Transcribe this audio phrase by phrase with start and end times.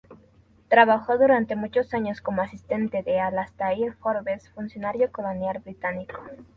[0.67, 6.19] Trabajó durante muchos años como asistente de Alastair Forbes, funcionario colonial británico.